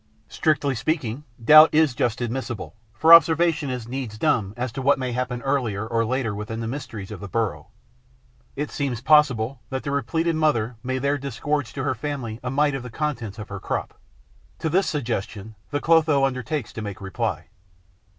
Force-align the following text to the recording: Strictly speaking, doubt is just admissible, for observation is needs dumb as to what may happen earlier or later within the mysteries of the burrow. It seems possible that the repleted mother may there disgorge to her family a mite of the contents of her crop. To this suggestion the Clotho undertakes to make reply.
Strictly 0.29 0.73
speaking, 0.73 1.25
doubt 1.39 1.69
is 1.71 1.93
just 1.93 2.21
admissible, 2.21 2.73
for 2.91 3.13
observation 3.13 3.69
is 3.69 3.87
needs 3.87 4.17
dumb 4.17 4.55
as 4.57 4.71
to 4.71 4.81
what 4.81 4.97
may 4.97 5.11
happen 5.11 5.43
earlier 5.43 5.85
or 5.85 6.03
later 6.03 6.33
within 6.33 6.59
the 6.59 6.67
mysteries 6.67 7.11
of 7.11 7.19
the 7.19 7.27
burrow. 7.27 7.67
It 8.55 8.71
seems 8.71 8.99
possible 8.99 9.61
that 9.69 9.83
the 9.83 9.91
repleted 9.91 10.35
mother 10.35 10.75
may 10.81 10.97
there 10.97 11.19
disgorge 11.19 11.71
to 11.73 11.83
her 11.83 11.93
family 11.93 12.39
a 12.41 12.49
mite 12.49 12.73
of 12.73 12.81
the 12.81 12.89
contents 12.89 13.37
of 13.37 13.49
her 13.49 13.59
crop. 13.59 13.93
To 14.57 14.69
this 14.69 14.87
suggestion 14.87 15.53
the 15.69 15.79
Clotho 15.79 16.25
undertakes 16.25 16.73
to 16.73 16.81
make 16.81 16.99
reply. 16.99 17.49